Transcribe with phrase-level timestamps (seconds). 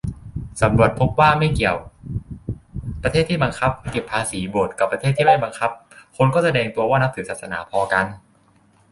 [0.61, 1.77] สำรวจพบว่าไม่เกี่ยว
[3.03, 5.71] ประเทศที่บังคับเก็บภาษีโบสถ์กับประเทศที่ไม่บังคับ
[6.17, 8.05] คนก็แสดงตัวว่านับถือศาสนาพอกัน